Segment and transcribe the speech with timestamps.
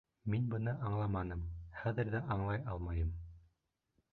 [0.33, 1.43] Мин быны аңламаным,
[1.83, 3.13] хәҙер ҙә аңлай алмайым.